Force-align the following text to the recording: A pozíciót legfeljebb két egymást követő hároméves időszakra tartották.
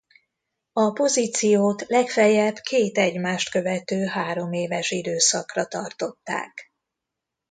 A 0.73 0.91
pozíciót 0.91 1.81
legfeljebb 1.87 2.55
két 2.55 2.97
egymást 2.97 3.49
követő 3.49 4.05
hároméves 4.05 4.91
időszakra 4.91 5.65
tartották. 5.65 6.73